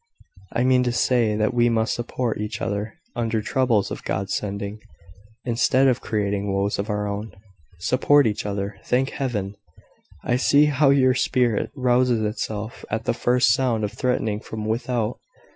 "I 0.51 0.63
mean 0.63 0.81
to 0.85 0.91
say 0.91 1.35
that 1.35 1.53
we 1.53 1.69
must 1.69 1.93
support 1.93 2.41
each 2.41 2.59
other 2.59 2.95
under 3.15 3.39
troubles 3.39 3.91
of 3.91 4.03
God's 4.03 4.33
sending, 4.33 4.79
instead 5.45 5.87
of 5.87 6.01
creating 6.01 6.51
woes 6.51 6.79
of 6.79 6.89
our 6.89 7.07
own." 7.07 7.35
"Support 7.77 8.25
each 8.25 8.43
other! 8.43 8.77
Thank 8.83 9.11
Heaven!" 9.11 9.53
"I 10.23 10.37
see 10.37 10.65
how 10.65 10.89
your 10.89 11.13
spirit 11.13 11.69
rouses 11.75 12.23
itself 12.23 12.83
at 12.89 13.05
the 13.05 13.13
first 13.13 13.53
sound 13.53 13.83
of 13.83 13.91
threatening 13.91 14.39
from 14.39 14.65
without. 14.65 15.19